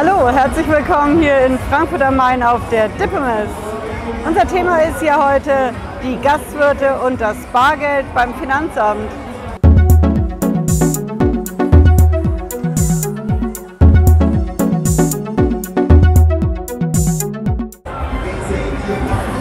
Hallo, 0.00 0.28
herzlich 0.28 0.68
willkommen 0.68 1.20
hier 1.20 1.40
in 1.40 1.58
Frankfurt 1.68 2.02
am 2.02 2.14
Main 2.14 2.40
auf 2.40 2.60
der 2.70 2.88
Dippemess. 2.88 3.48
Unser 4.24 4.46
Thema 4.46 4.78
ist 4.82 5.02
ja 5.02 5.34
heute 5.34 5.74
die 6.04 6.16
Gastwirte 6.22 7.00
und 7.04 7.20
das 7.20 7.36
Bargeld 7.52 8.06
beim 8.14 8.32
Finanzamt. 8.34 9.10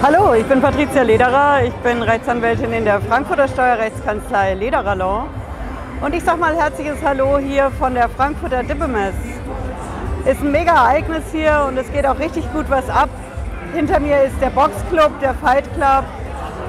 Hallo, 0.01 0.33
ich 0.33 0.45
bin 0.47 0.59
Patricia 0.59 1.03
Lederer. 1.03 1.65
Ich 1.65 1.73
bin 1.83 2.01
Rechtsanwältin 2.01 2.73
in 2.73 2.83
der 2.83 2.99
Frankfurter 3.01 3.47
Steuerrechtskanzlei 3.47 4.55
Lederer 4.55 4.95
Law. 4.95 5.27
Und 6.01 6.15
ich 6.15 6.23
sage 6.23 6.39
mal 6.39 6.55
herzliches 6.55 6.97
Hallo 7.03 7.37
hier 7.37 7.69
von 7.77 7.93
der 7.93 8.09
Frankfurter 8.09 8.63
Dippemess. 8.63 9.36
Ist 10.29 10.41
ein 10.41 10.51
mega 10.51 10.73
Ereignis 10.73 11.23
hier 11.31 11.63
und 11.69 11.77
es 11.77 11.89
geht 11.93 12.05
auch 12.05 12.19
richtig 12.19 12.51
gut 12.51 12.65
was 12.67 12.89
ab. 12.89 13.07
Hinter 13.73 14.01
mir 14.01 14.23
ist 14.23 14.35
der 14.41 14.49
Boxclub, 14.49 15.17
der 15.21 15.33
Fight 15.35 15.63
Club. 15.73 16.03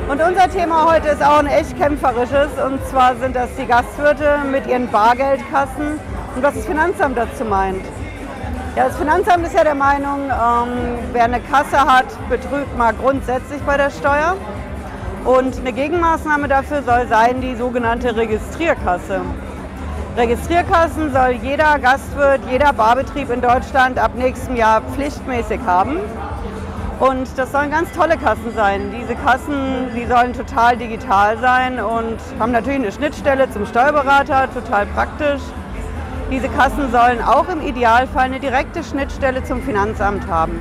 Und 0.09 0.23
unser 0.23 0.49
Thema 0.49 0.89
heute 0.89 1.09
ist 1.09 1.21
auch 1.21 1.41
ein 1.41 1.49
echt 1.49 1.77
kämpferisches. 1.77 2.51
Und 2.65 2.79
zwar 2.87 3.17
sind 3.17 3.35
das 3.35 3.49
die 3.59 3.67
Gastwirte 3.67 4.39
mit 4.49 4.69
ihren 4.69 4.89
Bargeldkassen 4.89 5.99
und 6.37 6.43
was 6.43 6.55
das 6.55 6.67
Finanzamt 6.67 7.19
dazu 7.19 7.45
meint. 7.45 7.85
Ja, 8.77 8.87
das 8.87 8.97
Finanzamt 8.97 9.45
ist 9.45 9.57
ja 9.57 9.65
der 9.65 9.75
Meinung, 9.75 10.31
ähm, 10.31 10.99
wer 11.13 11.25
eine 11.25 11.41
Kasse 11.41 11.81
hat, 11.81 12.07
betrügt 12.29 12.79
mal 12.79 12.95
grundsätzlich 12.95 13.61
bei 13.63 13.77
der 13.77 13.91
Steuer. 13.91 14.37
Und 15.25 15.59
eine 15.59 15.73
Gegenmaßnahme 15.73 16.47
dafür 16.47 16.85
soll 16.85 17.09
sein 17.09 17.41
die 17.41 17.57
sogenannte 17.57 18.15
Registrierkasse. 18.15 19.23
Registrierkassen 20.19 21.13
soll 21.13 21.39
jeder 21.45 21.79
Gastwirt, 21.79 22.41
jeder 22.51 22.73
Barbetrieb 22.73 23.31
in 23.31 23.41
Deutschland 23.41 24.01
ab 24.01 24.17
nächstem 24.17 24.57
Jahr 24.57 24.81
pflichtmäßig 24.81 25.61
haben. 25.65 25.99
Und 26.99 27.29
das 27.39 27.53
sollen 27.53 27.71
ganz 27.71 27.93
tolle 27.93 28.17
Kassen 28.17 28.53
sein. 28.53 28.93
Diese 29.01 29.15
Kassen, 29.15 29.91
die 29.95 30.07
sollen 30.07 30.33
total 30.33 30.77
digital 30.77 31.39
sein 31.39 31.79
und 31.79 32.19
haben 32.41 32.51
natürlich 32.51 32.81
eine 32.81 32.91
Schnittstelle 32.91 33.49
zum 33.53 33.65
Steuerberater, 33.65 34.49
total 34.53 34.87
praktisch. 34.87 35.41
Diese 36.33 36.49
Kassen 36.49 36.91
sollen 36.91 37.23
auch 37.23 37.49
im 37.49 37.65
Idealfall 37.65 38.25
eine 38.25 38.41
direkte 38.41 38.83
Schnittstelle 38.83 39.45
zum 39.45 39.63
Finanzamt 39.63 40.27
haben. 40.27 40.61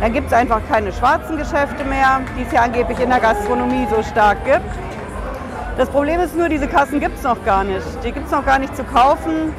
Dann 0.00 0.12
gibt 0.12 0.28
es 0.28 0.32
einfach 0.32 0.60
keine 0.70 0.92
schwarzen 0.92 1.36
Geschäfte 1.36 1.82
mehr, 1.82 2.20
die 2.38 2.42
es 2.42 2.52
ja 2.52 2.62
angeblich 2.62 3.00
in 3.00 3.10
der 3.10 3.18
Gastronomie 3.18 3.88
so 3.90 4.04
stark 4.04 4.44
gibt. 4.44 4.70
Das 5.78 5.88
Problem 5.90 6.18
ist 6.18 6.36
nur, 6.36 6.48
diese 6.48 6.66
Kassen 6.66 6.98
gibt 6.98 7.18
es 7.18 7.22
noch 7.22 7.44
gar 7.44 7.62
nicht. 7.62 7.86
Die 8.02 8.10
gibt 8.10 8.26
es 8.26 8.32
noch 8.32 8.44
gar 8.44 8.58
nicht 8.58 8.74
zu 8.74 8.82
kaufen. 8.82 9.54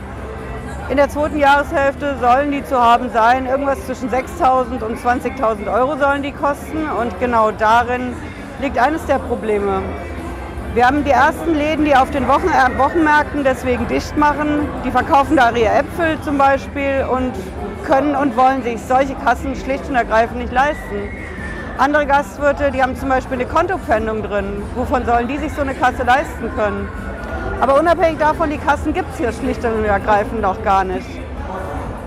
In 0.90 0.98
der 0.98 1.08
zweiten 1.08 1.38
Jahreshälfte 1.38 2.18
sollen 2.20 2.52
die 2.52 2.62
zu 2.62 2.78
haben 2.78 3.10
sein. 3.12 3.46
Irgendwas 3.46 3.86
zwischen 3.86 4.10
6.000 4.10 4.84
und 4.84 4.98
20.000 5.00 5.74
Euro 5.74 5.98
sollen 5.98 6.22
die 6.22 6.34
kosten. 6.34 6.90
Und 7.00 7.18
genau 7.22 7.52
darin 7.52 8.14
liegt 8.60 8.78
eines 8.78 9.06
der 9.06 9.20
Probleme. 9.20 9.82
Wir 10.74 10.88
haben 10.88 11.06
die 11.06 11.12
ersten 11.12 11.56
Läden, 11.56 11.86
die 11.86 11.96
auf 11.96 12.12
den 12.12 12.28
Wochen 12.28 12.50
äh, 12.50 12.78
Wochenmärkten 12.78 13.46
deswegen 13.46 13.88
dicht 13.88 14.18
machen. 14.18 14.68
Die 14.84 14.92
verkaufen 14.92 15.38
da 15.38 15.52
ihre 15.52 15.70
Äpfel 15.70 16.20
zum 16.22 16.38
Beispiel 16.38 17.08
und 17.10 17.32
können 17.86 18.18
und 18.18 18.36
wollen 18.36 18.62
sich 18.62 18.82
solche 18.82 19.16
Kassen 19.16 19.56
schlicht 19.56 19.88
und 19.88 19.96
ergreifend 19.96 20.40
nicht 20.40 20.52
leisten. 20.52 21.10
Andere 21.80 22.06
Gastwirte, 22.06 22.72
die 22.72 22.84
haben 22.84 22.98
zum 22.98 23.08
Beispiel 23.08 23.36
eine 23.36 23.46
Kontopfändung 23.46 24.22
drin. 24.22 24.62
Wovon 24.76 25.06
sollen 25.06 25.30
die 25.30 25.38
sich 25.38 25.54
so 25.54 25.62
eine 25.62 25.74
Kasse 25.74 26.04
leisten 26.04 26.54
können? 26.54 26.90
Aber 27.62 27.80
unabhängig 27.80 28.20
davon, 28.20 28.50
die 28.50 28.58
Kassen 28.58 28.94
gibt 28.94 29.08
es 29.14 29.18
hier 29.18 29.32
schlicht 29.32 29.64
und 29.64 29.86
ergreifend 29.86 30.42
noch 30.42 30.62
gar 30.62 30.84
nicht. 30.84 31.08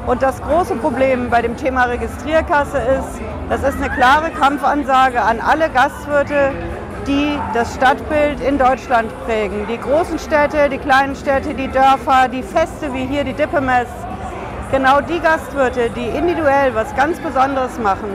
Und 0.06 0.23
das 0.23 0.43
große 0.43 0.75
Problem 0.75 1.31
bei 1.31 1.41
dem 1.41 1.56
Thema 1.56 1.84
Registrierkasse 1.84 2.77
ist, 2.77 3.23
das 3.48 3.62
ist 3.62 3.83
eine 3.83 3.89
klare 3.89 4.31
Kampfansage 4.33 5.23
an 5.23 5.41
alle 5.41 5.70
Gastwirte, 5.70 6.53
die 7.06 7.39
das 7.55 7.75
Stadtbild 7.75 8.43
in 8.43 8.59
Deutschland 8.59 9.10
prägen. 9.25 9.66
Die 9.71 9.78
großen 9.78 10.19
Städte, 10.19 10.69
die 10.69 10.77
kleinen 10.77 11.16
Städte, 11.16 11.54
die 11.54 11.69
Dörfer, 11.69 12.28
die 12.28 12.43
Feste 12.43 12.93
wie 12.93 13.06
hier 13.06 13.25
die 13.25 13.33
Dippemess. 13.33 13.89
Genau 14.71 15.00
die 15.00 15.21
Gastwirte, 15.21 15.89
die 15.97 16.09
individuell 16.09 16.75
was 16.75 16.94
ganz 16.94 17.19
Besonderes 17.21 17.78
machen, 17.78 18.10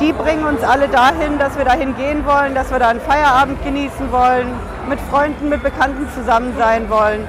die 0.00 0.12
bringen 0.14 0.44
uns 0.44 0.62
alle 0.62 0.88
dahin, 0.88 1.38
dass 1.38 1.58
wir 1.58 1.64
dahin 1.66 1.94
gehen 1.94 2.24
wollen, 2.24 2.54
dass 2.54 2.70
wir 2.70 2.78
da 2.78 2.88
einen 2.88 3.00
Feierabend 3.00 3.62
genießen 3.62 4.10
wollen, 4.10 4.48
mit 4.88 4.98
Freunden, 5.10 5.50
mit 5.50 5.62
Bekannten 5.62 6.08
zusammen 6.14 6.54
sein 6.58 6.88
wollen, 6.88 7.26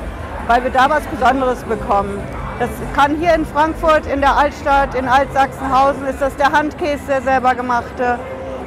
weil 0.47 0.63
wir 0.63 0.71
da 0.71 0.89
was 0.89 1.05
Besonderes 1.07 1.63
bekommen. 1.63 2.17
Das 2.59 2.69
kann 2.95 3.17
hier 3.17 3.33
in 3.33 3.45
Frankfurt, 3.45 4.05
in 4.05 4.21
der 4.21 4.37
Altstadt, 4.37 4.95
in 4.95 5.07
Altsachsenhausen, 5.07 6.07
ist 6.07 6.21
das 6.21 6.35
der 6.37 6.53
Handkäse, 6.53 7.01
der 7.07 7.21
selber 7.21 7.55
gemachte. 7.55 8.17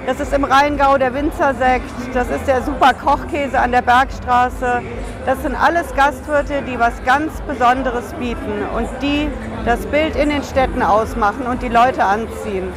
Das 0.06 0.20
ist 0.20 0.34
im 0.34 0.44
Rheingau 0.44 0.98
der 0.98 1.14
Winzersekt, 1.14 1.90
das 2.12 2.28
ist 2.28 2.46
der 2.46 2.60
super 2.60 2.92
Kochkäse 2.92 3.58
an 3.58 3.72
der 3.72 3.80
Bergstraße. 3.80 4.82
Das 5.24 5.40
sind 5.40 5.54
alles 5.54 5.94
Gastwirte, 5.94 6.60
die 6.68 6.78
was 6.78 6.92
ganz 7.06 7.40
Besonderes 7.42 8.12
bieten 8.18 8.66
und 8.76 8.88
die 9.00 9.30
das 9.64 9.86
Bild 9.86 10.14
in 10.14 10.28
den 10.28 10.42
Städten 10.42 10.82
ausmachen 10.82 11.46
und 11.46 11.62
die 11.62 11.70
Leute 11.70 12.04
anziehen. 12.04 12.70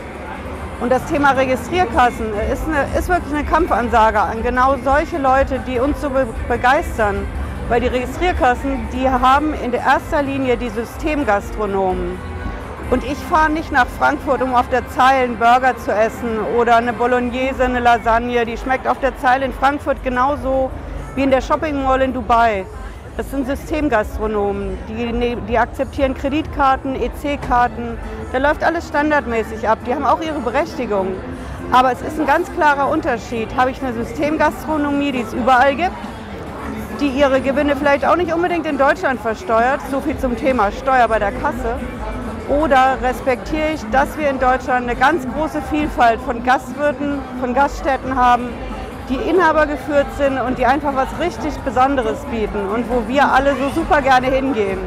Und 0.80 0.92
das 0.92 1.04
Thema 1.06 1.32
Registrierkassen 1.32 2.28
ist, 2.54 2.64
eine, 2.68 2.86
ist 2.98 3.10
wirklich 3.10 3.34
eine 3.34 3.44
Kampfansage 3.44 4.20
an 4.20 4.44
genau 4.44 4.76
solche 4.84 5.18
Leute, 5.18 5.60
die 5.66 5.80
uns 5.80 6.00
so 6.00 6.12
begeistern. 6.48 7.26
Weil 7.68 7.82
die 7.82 7.88
Registrierkassen, 7.88 8.88
die 8.94 9.10
haben 9.10 9.56
in 9.56 9.74
erster 9.74 10.22
Linie 10.22 10.56
die 10.56 10.70
Systemgastronomen. 10.70 12.20
Und 12.92 13.04
ich 13.04 13.18
fahre 13.18 13.52
nicht 13.52 13.72
nach 13.72 13.88
Frankfurt, 13.98 14.42
um 14.44 14.54
auf 14.54 14.70
der 14.70 14.88
Zeile 14.90 15.24
einen 15.24 15.38
Burger 15.38 15.76
zu 15.78 15.92
essen 15.92 16.40
oder 16.58 16.78
eine 16.78 16.94
Bolognese, 16.94 17.66
eine 17.66 17.80
Lasagne. 17.80 18.46
Die 18.46 18.56
schmeckt 18.56 18.88
auf 18.88 19.00
der 19.00 19.18
Zeile 19.18 19.46
in 19.46 19.54
Frankfurt 19.54 20.04
genauso 20.04 20.70
wie 21.16 21.24
in 21.24 21.32
der 21.32 21.42
Shopping 21.42 21.84
Mall 21.84 22.04
in 22.04 22.14
Dubai. 22.14 22.66
Das 23.18 23.32
sind 23.32 23.48
Systemgastronomen, 23.48 24.78
die, 24.88 25.12
ne, 25.12 25.38
die 25.50 25.58
akzeptieren 25.58 26.14
Kreditkarten, 26.14 26.96
EC-Karten. 26.96 27.98
Da 28.32 28.38
läuft 28.38 28.64
alles 28.64 28.88
standardmäßig 28.90 29.68
ab. 29.68 29.80
Die 29.88 29.96
haben 29.96 30.06
auch 30.06 30.22
ihre 30.22 30.40
Berechtigung. 30.40 31.08
Aber 31.72 31.92
es 31.92 32.00
ist 32.02 32.20
ein 32.20 32.28
ganz 32.28 32.48
klarer 32.54 32.92
Unterschied. 32.92 33.56
Habe 33.58 33.72
ich 33.72 33.82
eine 33.82 33.94
Systemgastronomie, 33.94 35.12
die 35.14 35.22
es 35.22 35.34
überall 35.34 35.76
gibt, 35.76 35.96
die 37.02 37.08
ihre 37.08 37.42
Gewinne 37.42 37.76
vielleicht 37.76 38.06
auch 38.06 38.18
nicht 38.18 38.32
unbedingt 38.32 38.68
in 38.68 38.78
Deutschland 38.78 39.20
versteuert, 39.20 39.80
so 39.90 40.00
viel 40.00 40.18
zum 40.20 40.38
Thema 40.38 40.72
Steuer 40.72 41.08
bei 41.08 41.18
der 41.18 41.32
Kasse, 41.32 41.80
oder 42.50 43.00
respektiere 43.02 43.72
ich, 43.74 43.82
dass 43.92 44.16
wir 44.18 44.30
in 44.30 44.40
Deutschland 44.40 44.88
eine 44.88 44.96
ganz 44.96 45.28
große 45.34 45.64
Vielfalt 45.72 46.22
von 46.22 46.44
Gastwirten, 46.44 47.20
von 47.42 47.56
Gaststätten 47.56 48.16
haben, 48.16 48.50
die 49.10 49.16
Inhaber 49.16 49.66
geführt 49.66 50.08
sind 50.18 50.40
und 50.40 50.58
die 50.58 50.66
einfach 50.66 50.96
was 50.96 51.08
richtig 51.20 51.58
Besonderes 51.60 52.20
bieten 52.26 52.68
und 52.74 52.90
wo 52.90 53.08
wir 53.08 53.32
alle 53.32 53.56
so 53.56 53.70
super 53.70 54.02
gerne 54.02 54.28
hingehen. 54.28 54.80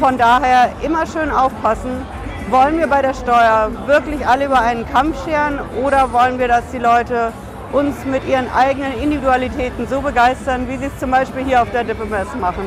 Von 0.00 0.18
daher 0.18 0.70
immer 0.82 1.06
schön 1.06 1.30
aufpassen. 1.30 2.04
Wollen 2.50 2.78
wir 2.78 2.88
bei 2.88 3.02
der 3.02 3.14
Steuer 3.14 3.70
wirklich 3.86 4.26
alle 4.26 4.46
über 4.46 4.60
einen 4.60 4.84
Kamm 4.86 5.14
scheren 5.24 5.60
oder 5.82 6.12
wollen 6.12 6.38
wir, 6.38 6.48
dass 6.48 6.68
die 6.72 6.78
Leute 6.78 7.32
uns 7.72 8.04
mit 8.04 8.26
ihren 8.28 8.52
eigenen 8.52 9.00
Individualitäten 9.00 9.86
so 9.86 10.00
begeistern, 10.00 10.68
wie 10.68 10.76
sie 10.76 10.86
es 10.86 10.98
zum 10.98 11.10
Beispiel 11.10 11.44
hier 11.44 11.62
auf 11.62 11.70
der 11.70 11.84
Dippemess 11.84 12.34
machen? 12.40 12.64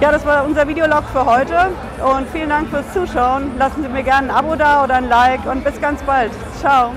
Ja, 0.00 0.12
das 0.12 0.26
war 0.26 0.44
unser 0.44 0.66
Videolog 0.66 1.04
für 1.12 1.24
heute 1.24 1.70
und 2.04 2.28
vielen 2.32 2.50
Dank 2.50 2.68
fürs 2.68 2.92
Zuschauen. 2.92 3.52
Lassen 3.58 3.82
Sie 3.82 3.88
mir 3.88 4.02
gerne 4.02 4.28
ein 4.28 4.36
Abo 4.36 4.56
da 4.56 4.84
oder 4.84 4.96
ein 4.96 5.08
Like 5.08 5.46
und 5.46 5.64
bis 5.64 5.80
ganz 5.80 6.02
bald. 6.02 6.32
Ciao. 6.60 6.92